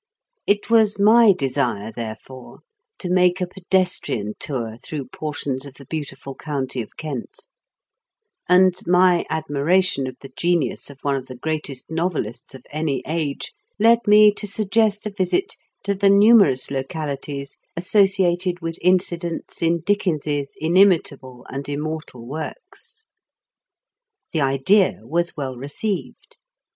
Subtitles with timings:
[0.47, 2.61] It was my desire, therefore,
[2.97, 7.45] to make a pedestrian tour through portions of the beautiful county of Kent;
[8.49, 13.03] and my admi ration of the genius of one of the greatest novelists of any
[13.05, 15.53] age led me to suggest a visit
[15.83, 23.03] to the numerous localities associated with in cidents in Dickens's inimitable and immortal works.
[24.33, 26.37] The idea was well received.